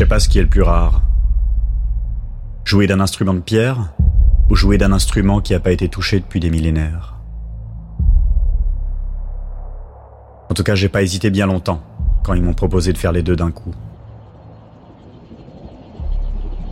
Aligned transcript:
sais 0.00 0.06
pas 0.06 0.18
ce 0.18 0.30
qui 0.30 0.38
est 0.38 0.42
le 0.42 0.48
plus 0.48 0.62
rare. 0.62 1.02
Jouer 2.64 2.86
d'un 2.86 3.00
instrument 3.00 3.34
de 3.34 3.40
pierre 3.40 3.92
ou 4.48 4.54
jouer 4.54 4.78
d'un 4.78 4.92
instrument 4.92 5.42
qui 5.42 5.52
n'a 5.52 5.60
pas 5.60 5.72
été 5.72 5.90
touché 5.90 6.20
depuis 6.20 6.40
des 6.40 6.48
millénaires. 6.48 7.16
En 10.48 10.54
tout 10.54 10.62
cas, 10.62 10.74
j'ai 10.74 10.88
pas 10.88 11.02
hésité 11.02 11.28
bien 11.28 11.46
longtemps 11.46 11.82
quand 12.24 12.32
ils 12.32 12.42
m'ont 12.42 12.54
proposé 12.54 12.94
de 12.94 12.98
faire 12.98 13.12
les 13.12 13.22
deux 13.22 13.36
d'un 13.36 13.50
coup. 13.50 13.74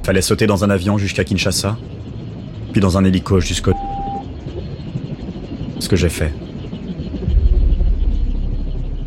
Fallait 0.04 0.22
sauter 0.22 0.46
dans 0.46 0.64
un 0.64 0.70
avion 0.70 0.96
jusqu'à 0.96 1.22
Kinshasa, 1.22 1.76
puis 2.72 2.80
dans 2.80 2.96
un 2.96 3.04
hélico 3.04 3.40
jusqu'au... 3.40 3.74
Ce 5.80 5.88
que 5.90 5.96
j'ai 5.96 6.08
fait. 6.08 6.32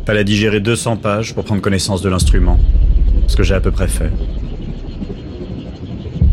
Fallait 0.06 0.22
digérer 0.22 0.60
200 0.60 0.98
pages 0.98 1.34
pour 1.34 1.42
prendre 1.44 1.60
connaissance 1.60 2.02
de 2.02 2.08
l'instrument, 2.08 2.60
ce 3.32 3.36
que 3.38 3.42
j'ai 3.42 3.54
à 3.54 3.60
peu 3.60 3.70
près 3.70 3.88
fait. 3.88 4.10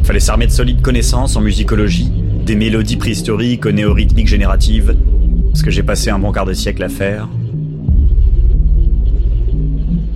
Fallait 0.03 0.19
s'armer 0.19 0.47
de 0.47 0.51
solides 0.51 0.81
connaissances 0.81 1.37
en 1.37 1.41
musicologie, 1.41 2.11
des 2.45 2.57
mélodies 2.57 2.97
préhistoriques 2.97 3.65
aux 3.65 3.71
néorythmiques 3.71 4.27
génératives, 4.27 4.97
ce 5.53 5.63
que 5.63 5.71
j'ai 5.71 5.81
passé 5.81 6.09
un 6.09 6.19
bon 6.19 6.33
quart 6.33 6.45
de 6.45 6.51
siècle 6.51 6.83
à 6.83 6.89
faire. 6.89 7.29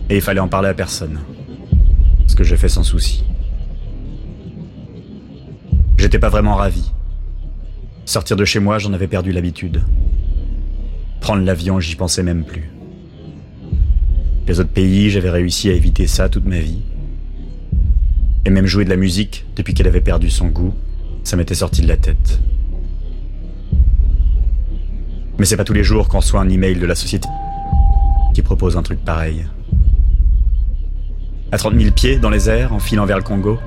Et 0.10 0.18
il 0.18 0.22
fallait 0.22 0.41
en 0.41 0.50
parler 0.50 0.68
à 0.68 0.74
personne, 0.74 1.22
ce 2.27 2.36
que 2.36 2.44
j'ai 2.44 2.58
fait 2.58 2.68
sans 2.68 2.84
souci. 2.84 3.24
J'étais 5.98 6.20
pas 6.20 6.27
vraiment 6.27 6.55
ravi. 6.55 6.91
Sortir 8.04 8.36
de 8.36 8.44
chez 8.44 8.60
moi, 8.60 8.77
j'en 8.77 8.91
avais 8.91 9.08
perdu 9.08 9.32
l'habitude. 9.32 9.84
Prendre 11.22 11.44
l'avion, 11.44 11.80
j'y 11.80 11.96
pensais 11.96 12.24
même 12.24 12.44
plus. 12.44 12.73
Les 14.48 14.60
autres 14.60 14.70
pays, 14.70 15.10
j'avais 15.10 15.30
réussi 15.30 15.70
à 15.70 15.74
éviter 15.74 16.06
ça 16.06 16.28
toute 16.28 16.46
ma 16.46 16.60
vie. 16.60 16.82
Et 18.46 18.50
même 18.50 18.66
jouer 18.66 18.84
de 18.84 18.90
la 18.90 18.98
musique, 18.98 19.46
depuis 19.55 19.74
qu'elle 19.74 19.88
avait 19.88 20.02
perdu 20.02 20.30
son 20.30 20.48
goût, 20.48 20.74
ça 21.24 21.38
m'était 21.38 21.55
sorti 21.55 21.82
de 21.82 21.88
la 21.88 21.96
tête. 21.96 22.41
Mais 25.40 25.46
c'est 25.46 25.58
pas 25.58 25.63
tous 25.63 25.74
les 25.74 25.84
jours 25.84 26.10
qu'on 26.10 26.18
reçoit 26.20 26.41
un 26.41 26.50
email 26.50 26.76
de 26.76 26.85
la 26.85 26.96
société 26.96 27.27
qui 28.34 28.41
propose 28.41 28.76
un 28.76 28.84
truc 28.84 29.00
pareil. 29.00 29.46
À 31.52 31.57
30 31.57 31.80
000 31.80 31.91
pieds 31.91 32.18
dans 32.18 32.30
les 32.30 32.50
airs, 32.50 32.74
en 32.74 32.80
filant 32.80 33.05
vers 33.05 33.18
le 33.18 33.24
Congo, 33.24 33.60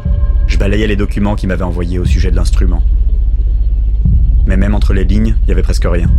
je 0.46 0.58
balayais 0.58 0.86
les 0.86 0.96
documents 0.96 1.36
qu'ils 1.36 1.48
m'avaient 1.48 1.62
envoyés 1.62 1.98
au 1.98 2.04
sujet 2.04 2.30
de 2.30 2.36
l'instrument. 2.36 2.82
Mais 4.46 4.56
même 4.56 4.74
entre 4.74 4.92
les 4.92 5.04
lignes, 5.04 5.36
il 5.44 5.48
y 5.48 5.52
avait 5.52 5.62
presque 5.62 5.86
rien. 5.88 6.10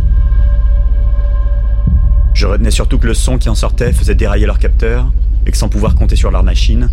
Je 2.38 2.46
retenais 2.46 2.70
surtout 2.70 3.00
que 3.00 3.08
le 3.08 3.14
son 3.14 3.36
qui 3.36 3.48
en 3.48 3.56
sortait 3.56 3.92
faisait 3.92 4.14
dérailler 4.14 4.46
leur 4.46 4.60
capteur 4.60 5.12
et 5.44 5.50
que 5.50 5.56
sans 5.56 5.68
pouvoir 5.68 5.96
compter 5.96 6.14
sur 6.14 6.30
leur 6.30 6.44
machine, 6.44 6.88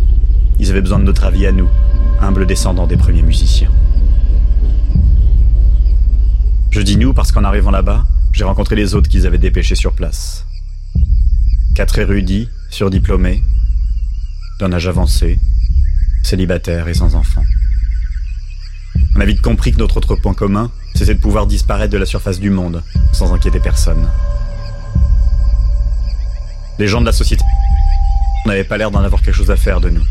ils 0.58 0.70
avaient 0.72 0.80
besoin 0.80 0.98
de 0.98 1.04
notre 1.04 1.22
avis 1.22 1.46
à 1.46 1.52
nous, 1.52 1.68
humbles 2.20 2.46
descendants 2.46 2.88
des 2.88 2.96
premiers 2.96 3.22
musiciens. 3.22 3.70
Je 6.72 6.80
dis 6.80 6.96
nous 6.96 7.14
parce 7.14 7.30
qu'en 7.30 7.44
arrivant 7.44 7.70
là-bas, 7.70 8.06
j'ai 8.32 8.42
rencontré 8.42 8.74
les 8.74 8.96
autres 8.96 9.08
qu'ils 9.08 9.24
avaient 9.24 9.38
dépêchés 9.38 9.76
sur 9.76 9.92
place. 9.92 10.44
Quatre 11.76 12.00
érudits, 12.00 12.48
surdiplômés, 12.70 13.40
d'un 14.58 14.72
âge 14.72 14.88
avancé, 14.88 15.38
célibataires 16.24 16.88
et 16.88 16.94
sans 16.94 17.14
enfants. 17.14 17.44
On 19.14 19.20
a 19.20 19.24
vite 19.24 19.42
compris 19.42 19.70
que 19.70 19.78
notre 19.78 19.98
autre 19.98 20.16
point 20.16 20.34
commun, 20.34 20.72
c'était 20.96 21.14
de 21.14 21.20
pouvoir 21.20 21.46
disparaître 21.46 21.92
de 21.92 21.98
la 21.98 22.04
surface 22.04 22.40
du 22.40 22.50
monde, 22.50 22.82
sans 23.12 23.32
inquiéter 23.32 23.60
personne. 23.60 24.08
Les 26.78 26.88
gens 26.88 27.00
de 27.00 27.06
la 27.06 27.12
société 27.12 27.42
n'avaient 28.44 28.62
pas 28.62 28.76
l'air 28.76 28.90
d'en 28.90 29.02
avoir 29.02 29.22
quelque 29.22 29.34
chose 29.34 29.50
à 29.50 29.56
faire 29.56 29.80
de 29.80 29.88
nous, 29.88 30.04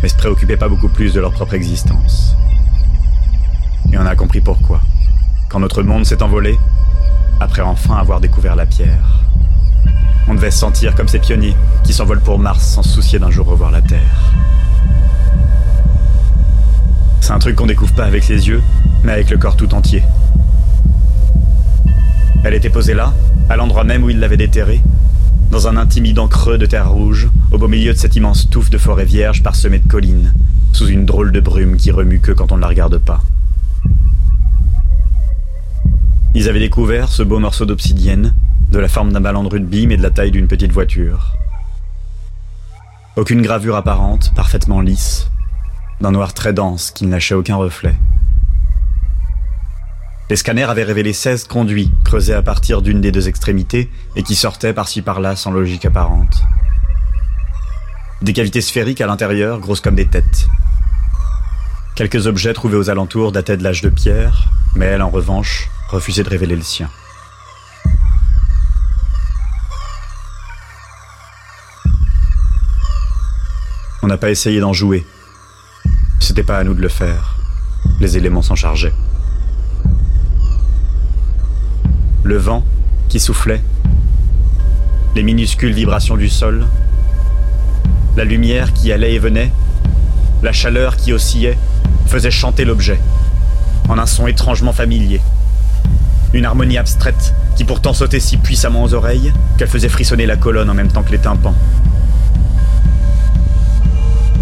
mais 0.00 0.08
se 0.08 0.14
préoccupaient 0.14 0.56
pas 0.56 0.68
beaucoup 0.68 0.88
plus 0.88 1.12
de 1.12 1.20
leur 1.20 1.32
propre 1.32 1.54
existence. 1.54 2.36
Et 3.92 3.98
on 3.98 4.06
a 4.06 4.14
compris 4.14 4.40
pourquoi. 4.40 4.80
Quand 5.48 5.58
notre 5.58 5.82
monde 5.82 6.06
s'est 6.06 6.22
envolé, 6.22 6.56
après 7.40 7.62
enfin 7.62 7.96
avoir 7.96 8.20
découvert 8.20 8.54
la 8.54 8.64
pierre. 8.64 9.24
On 10.28 10.34
devait 10.34 10.52
se 10.52 10.58
sentir 10.58 10.94
comme 10.94 11.08
ces 11.08 11.18
pionniers 11.18 11.56
qui 11.82 11.92
s'envolent 11.92 12.20
pour 12.20 12.38
Mars 12.38 12.64
sans 12.64 12.82
se 12.84 12.90
soucier 12.90 13.18
d'un 13.18 13.30
jour 13.30 13.46
revoir 13.46 13.72
la 13.72 13.82
Terre. 13.82 14.32
C'est 17.20 17.32
un 17.32 17.38
truc 17.40 17.56
qu'on 17.56 17.66
découvre 17.66 17.92
pas 17.92 18.04
avec 18.04 18.28
les 18.28 18.46
yeux, 18.46 18.62
mais 19.02 19.12
avec 19.12 19.30
le 19.30 19.38
corps 19.38 19.56
tout 19.56 19.74
entier. 19.74 20.04
Elle 22.44 22.54
était 22.54 22.70
posée 22.70 22.94
là, 22.94 23.12
à 23.50 23.56
l'endroit 23.56 23.82
même 23.82 24.04
où 24.04 24.10
il 24.10 24.20
l'avait 24.20 24.36
déterrée, 24.36 24.80
dans 25.50 25.68
un 25.68 25.76
intimidant 25.76 26.28
creux 26.28 26.58
de 26.58 26.66
terre 26.66 26.90
rouge, 26.90 27.28
au 27.50 27.58
beau 27.58 27.68
milieu 27.68 27.92
de 27.92 27.98
cette 27.98 28.16
immense 28.16 28.50
touffe 28.50 28.70
de 28.70 28.78
forêt 28.78 29.04
vierge 29.04 29.42
parsemée 29.42 29.78
de 29.78 29.88
collines, 29.88 30.34
sous 30.72 30.88
une 30.88 31.06
drôle 31.06 31.32
de 31.32 31.40
brume 31.40 31.76
qui 31.76 31.90
remue 31.90 32.20
que 32.20 32.32
quand 32.32 32.52
on 32.52 32.56
ne 32.56 32.62
la 32.62 32.68
regarde 32.68 32.98
pas. 32.98 33.22
Ils 36.34 36.48
avaient 36.48 36.60
découvert 36.60 37.08
ce 37.08 37.22
beau 37.22 37.38
morceau 37.38 37.64
d'obsidienne, 37.64 38.34
de 38.70 38.78
la 38.78 38.88
forme 38.88 39.12
d'un 39.12 39.20
ballon 39.20 39.44
de 39.44 39.48
rugby 39.48 39.86
mais 39.86 39.96
de 39.96 40.02
la 40.02 40.10
taille 40.10 40.32
d'une 40.32 40.48
petite 40.48 40.72
voiture. 40.72 41.32
Aucune 43.16 43.40
gravure 43.40 43.76
apparente, 43.76 44.32
parfaitement 44.34 44.82
lisse, 44.82 45.30
d'un 46.02 46.10
noir 46.10 46.34
très 46.34 46.52
dense 46.52 46.90
qui 46.90 47.06
ne 47.06 47.12
lâchait 47.12 47.34
aucun 47.34 47.56
reflet. 47.56 47.94
Les 50.28 50.34
scanners 50.34 50.64
avaient 50.64 50.82
révélé 50.82 51.12
16 51.12 51.44
conduits 51.44 51.92
creusés 52.02 52.34
à 52.34 52.42
partir 52.42 52.82
d'une 52.82 53.00
des 53.00 53.12
deux 53.12 53.28
extrémités 53.28 53.88
et 54.16 54.24
qui 54.24 54.34
sortaient 54.34 54.72
par-ci 54.72 55.00
par-là 55.00 55.36
sans 55.36 55.52
logique 55.52 55.86
apparente. 55.86 56.42
Des 58.22 58.32
cavités 58.32 58.60
sphériques 58.60 59.00
à 59.00 59.06
l'intérieur, 59.06 59.60
grosses 59.60 59.80
comme 59.80 59.94
des 59.94 60.08
têtes. 60.08 60.48
Quelques 61.94 62.26
objets 62.26 62.54
trouvés 62.54 62.76
aux 62.76 62.90
alentours 62.90 63.30
dataient 63.30 63.56
de 63.56 63.62
l'âge 63.62 63.82
de 63.82 63.88
pierre, 63.88 64.48
mais 64.74 64.86
elle, 64.86 65.02
en 65.02 65.10
revanche, 65.10 65.70
refusait 65.90 66.24
de 66.24 66.28
révéler 66.28 66.56
le 66.56 66.62
sien. 66.62 66.90
On 74.02 74.08
n'a 74.08 74.18
pas 74.18 74.30
essayé 74.30 74.58
d'en 74.58 74.72
jouer. 74.72 75.06
C'était 76.18 76.42
pas 76.42 76.58
à 76.58 76.64
nous 76.64 76.74
de 76.74 76.82
le 76.82 76.88
faire. 76.88 77.36
Les 78.00 78.16
éléments 78.16 78.42
s'en 78.42 78.56
chargeaient. 78.56 78.92
Le 82.26 82.38
vent 82.38 82.64
qui 83.08 83.20
soufflait, 83.20 83.62
les 85.14 85.22
minuscules 85.22 85.72
vibrations 85.72 86.16
du 86.16 86.28
sol, 86.28 86.66
la 88.16 88.24
lumière 88.24 88.72
qui 88.72 88.90
allait 88.90 89.14
et 89.14 89.20
venait, 89.20 89.52
la 90.42 90.50
chaleur 90.50 90.96
qui 90.96 91.12
oscillait, 91.12 91.56
faisaient 92.08 92.32
chanter 92.32 92.64
l'objet, 92.64 92.98
en 93.88 93.96
un 93.96 94.06
son 94.06 94.26
étrangement 94.26 94.72
familier. 94.72 95.20
Une 96.34 96.46
harmonie 96.46 96.78
abstraite 96.78 97.32
qui 97.54 97.62
pourtant 97.62 97.92
sautait 97.92 98.18
si 98.18 98.38
puissamment 98.38 98.82
aux 98.82 98.92
oreilles 98.92 99.32
qu'elle 99.56 99.68
faisait 99.68 99.88
frissonner 99.88 100.26
la 100.26 100.36
colonne 100.36 100.68
en 100.68 100.74
même 100.74 100.90
temps 100.90 101.04
que 101.04 101.12
les 101.12 101.20
tympans. 101.20 101.54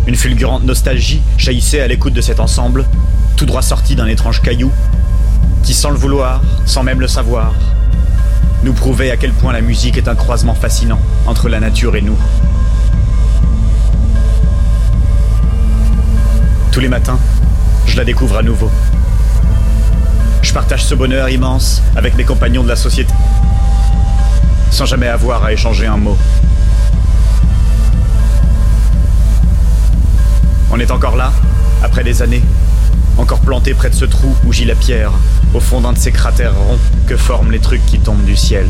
Une 0.06 0.16
fulgurante 0.16 0.64
nostalgie 0.64 1.20
jaillissait 1.36 1.82
à 1.82 1.86
l'écoute 1.86 2.14
de 2.14 2.22
cet 2.22 2.40
ensemble, 2.40 2.86
tout 3.36 3.44
droit 3.44 3.60
sorti 3.60 3.94
d'un 3.94 4.06
étrange 4.06 4.40
caillou, 4.40 4.72
qui 5.62 5.74
sans 5.74 5.90
le 5.90 5.98
vouloir, 5.98 6.40
sans 6.64 6.82
même 6.82 7.00
le 7.00 7.08
savoir, 7.08 7.52
nous 8.64 8.72
prouvait 8.72 9.10
à 9.10 9.18
quel 9.18 9.32
point 9.32 9.52
la 9.52 9.60
musique 9.60 9.98
est 9.98 10.08
un 10.08 10.14
croisement 10.14 10.54
fascinant 10.54 10.98
entre 11.26 11.50
la 11.50 11.60
nature 11.60 11.96
et 11.96 12.00
nous. 12.00 12.16
Tous 16.72 16.80
les 16.80 16.88
matins, 16.88 17.18
je 17.86 17.98
la 17.98 18.04
découvre 18.04 18.38
à 18.38 18.42
nouveau. 18.42 18.70
Je 20.40 20.52
partage 20.54 20.82
ce 20.82 20.94
bonheur 20.94 21.28
immense 21.28 21.82
avec 21.94 22.16
mes 22.16 22.24
compagnons 22.24 22.62
de 22.62 22.68
la 22.68 22.76
société, 22.76 23.12
sans 24.70 24.86
jamais 24.86 25.08
avoir 25.08 25.44
à 25.44 25.52
échanger 25.52 25.86
un 25.86 25.98
mot. 25.98 26.16
On 30.70 30.80
est 30.80 30.90
encore 30.90 31.16
là, 31.16 31.32
après 31.82 32.02
des 32.02 32.22
années, 32.22 32.42
encore 33.18 33.40
planté 33.40 33.74
près 33.74 33.90
de 33.90 33.94
ce 33.94 34.04
trou 34.04 34.34
où 34.44 34.52
gît 34.52 34.64
la 34.64 34.74
pierre, 34.74 35.12
au 35.54 35.60
fond 35.60 35.80
d'un 35.80 35.92
de 35.92 35.98
ces 35.98 36.12
cratères 36.12 36.54
ronds 36.56 36.78
que 37.06 37.16
forment 37.16 37.52
les 37.52 37.60
trucs 37.60 37.84
qui 37.86 37.98
tombent 37.98 38.24
du 38.24 38.36
ciel. 38.36 38.66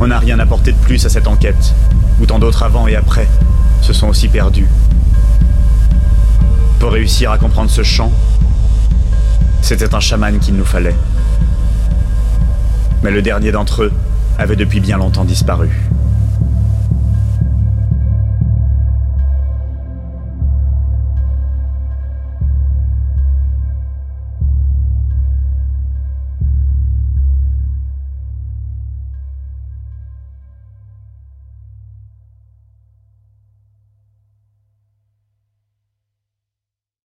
On 0.00 0.08
n'a 0.08 0.18
rien 0.18 0.38
apporté 0.38 0.72
de 0.72 0.76
plus 0.78 1.04
à 1.06 1.08
cette 1.08 1.26
enquête, 1.26 1.74
où 2.20 2.26
tant 2.26 2.38
d'autres 2.38 2.62
avant 2.62 2.86
et 2.86 2.96
après 2.96 3.28
se 3.80 3.92
sont 3.92 4.08
aussi 4.08 4.28
perdus. 4.28 4.68
Pour 6.78 6.92
réussir 6.92 7.30
à 7.30 7.38
comprendre 7.38 7.70
ce 7.70 7.82
chant, 7.82 8.12
c'était 9.60 9.94
un 9.94 10.00
chaman 10.00 10.38
qu'il 10.38 10.54
nous 10.54 10.64
fallait. 10.64 10.96
Mais 13.02 13.10
le 13.10 13.22
dernier 13.22 13.52
d'entre 13.52 13.84
eux 13.84 13.92
avait 14.38 14.56
depuis 14.56 14.80
bien 14.80 14.98
longtemps 14.98 15.24
disparu. 15.24 15.70